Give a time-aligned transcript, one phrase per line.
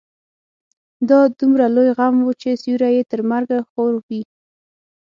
[1.09, 4.21] دا دومره لوی غم و چې سيوری يې تر مرګه خور وي.